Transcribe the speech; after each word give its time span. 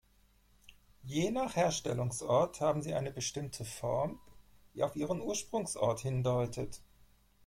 Je 1.03 1.29
nach 1.29 1.55
Herstellungsort 1.55 2.59
haben 2.59 2.81
sie 2.81 2.95
eine 2.95 3.11
bestimmte 3.11 3.65
Form, 3.65 4.19
die 4.73 4.81
auf 4.81 4.95
ihren 4.95 5.21
Ursprungsort 5.21 5.99
hindeutet. 5.99 6.81